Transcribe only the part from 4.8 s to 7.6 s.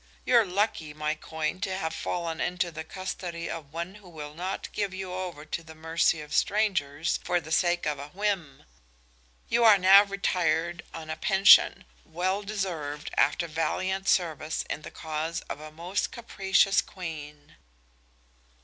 you over to the mercy of strangers for the